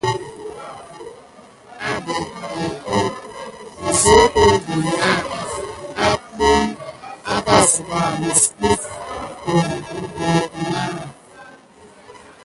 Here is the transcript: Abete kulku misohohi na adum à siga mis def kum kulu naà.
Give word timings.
Abete 1.89 2.25
kulku 2.51 2.99
misohohi 3.83 4.79
na 4.89 5.11
adum 6.11 6.67
à 7.33 7.57
siga 7.69 8.03
mis 8.21 8.43
def 8.61 8.83
kum 9.43 9.67
kulu 9.87 10.35
naà. 10.71 10.95